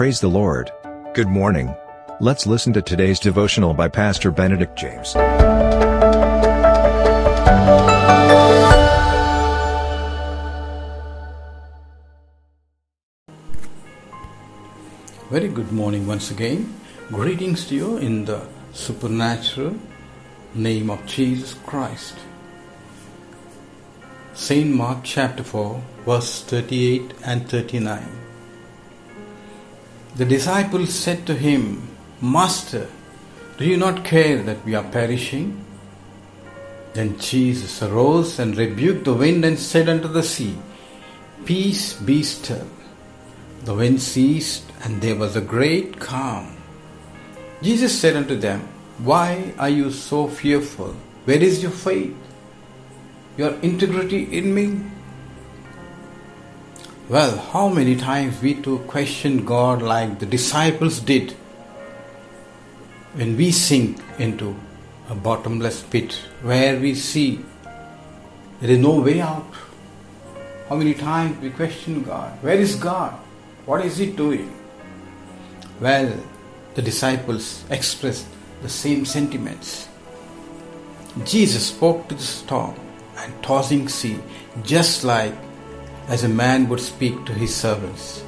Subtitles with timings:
[0.00, 0.72] Praise the Lord.
[1.12, 1.76] Good morning.
[2.20, 5.12] Let's listen to today's devotional by Pastor Benedict James.
[15.28, 16.80] Very good morning once again.
[17.08, 18.40] Greetings to you in the
[18.72, 19.76] supernatural
[20.54, 22.14] name of Jesus Christ.
[24.32, 24.74] St.
[24.74, 28.29] Mark chapter 4, verse 38 and 39.
[30.16, 31.88] The disciples said to him,
[32.20, 32.88] Master,
[33.58, 35.64] do you not care that we are perishing?
[36.92, 40.56] Then Jesus arose and rebuked the wind and said unto the sea,
[41.44, 42.66] Peace be still.
[43.64, 46.56] The wind ceased, and there was a great calm.
[47.62, 48.60] Jesus said unto them,
[48.98, 50.96] Why are you so fearful?
[51.24, 52.16] Where is your faith?
[53.36, 54.80] Your integrity in me?
[57.10, 61.32] Well, how many times we too question God like the disciples did
[63.14, 64.54] when we sink into
[65.08, 66.12] a bottomless pit
[66.42, 67.44] where we see
[68.60, 69.52] there is no way out.
[70.68, 72.30] How many times we question God?
[72.44, 73.14] Where is God?
[73.66, 74.48] What is He doing?
[75.80, 76.16] Well,
[76.74, 78.28] the disciples expressed
[78.62, 79.88] the same sentiments.
[81.24, 82.76] Jesus spoke to the storm
[83.16, 84.20] and tossing sea
[84.62, 85.34] just like
[86.08, 88.24] as a man would speak to his servants.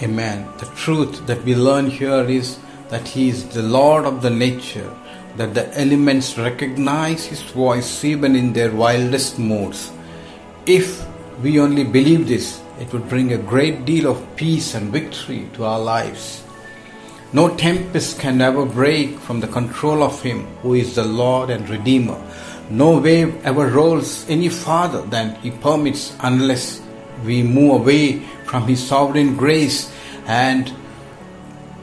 [0.00, 0.46] Amen.
[0.58, 4.94] The truth that we learn here is that He is the Lord of the nature,
[5.36, 9.92] that the elements recognize His voice even in their wildest moods.
[10.66, 11.04] If
[11.42, 15.64] we only believe this, it would bring a great deal of peace and victory to
[15.64, 16.44] our lives.
[17.32, 21.68] No tempest can ever break from the control of Him who is the Lord and
[21.68, 22.22] Redeemer.
[22.70, 26.82] No wave ever rolls any farther than He permits unless
[27.24, 29.90] we move away from His sovereign grace
[30.26, 30.72] and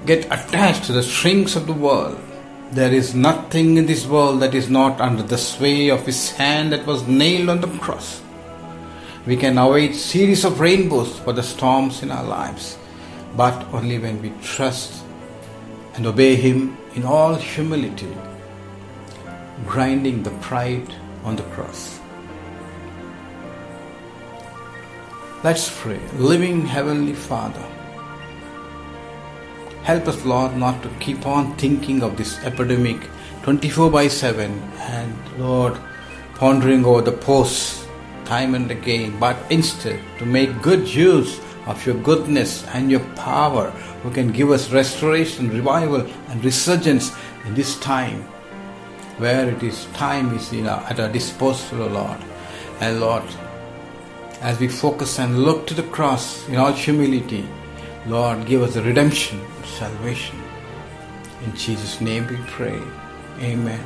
[0.05, 2.19] get attached to the strings of the world.
[2.71, 6.71] There is nothing in this world that is not under the sway of His hand
[6.71, 8.21] that was nailed on the cross.
[9.25, 12.77] We can await series of rainbows for the storms in our lives,
[13.35, 15.03] but only when we trust
[15.95, 18.15] and obey Him in all humility,
[19.63, 20.93] grinding the pride
[21.23, 21.99] on the cross.
[25.43, 25.99] Let's pray.
[26.17, 27.63] Living Heavenly Father,
[29.83, 33.07] help us, Lord, not to keep on thinking of this epidemic
[33.43, 35.77] 24 by 7 and, Lord,
[36.33, 37.87] pondering over the posts
[38.25, 43.69] time and again, but instead to make good use of your goodness and your power
[44.01, 47.11] who can give us restoration, revival, and resurgence
[47.45, 48.27] in this time
[49.17, 52.17] where it is time is in our, at our disposal, O Lord.
[52.79, 53.23] And Lord,
[54.41, 57.47] as we focus and look to the cross in all humility,
[58.05, 60.39] Lord, give us redemption, salvation.
[61.43, 62.79] In Jesus' name we pray.
[63.39, 63.83] Amen.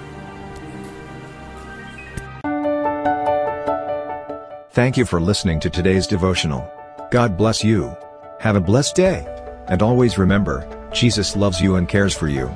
[4.71, 6.69] Thank you for listening to today's devotional.
[7.11, 7.95] God bless you.
[8.39, 9.25] Have a blessed day.
[9.67, 12.47] And always remember, Jesus loves you and cares for you.